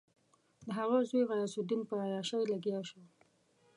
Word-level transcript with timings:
د 0.67 0.69
هغه 0.79 0.97
زوی 1.09 1.23
غیاث 1.31 1.53
الدین 1.59 1.81
په 1.89 1.93
عیاشي 2.03 2.39
لګیا 2.53 2.79
شو. 2.89 3.01